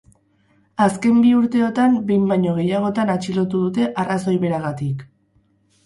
Azken 0.85 1.19
bi 1.25 1.33
urteotan 1.41 1.99
behin 2.09 2.25
baino 2.33 2.55
gehiagotan 2.57 3.15
atxilotu 3.17 3.65
dute 3.69 3.89
arrazoi 4.07 4.39
beragatik. 4.49 5.11